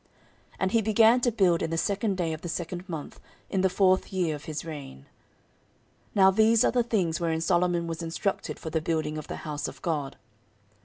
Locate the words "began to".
0.81-1.31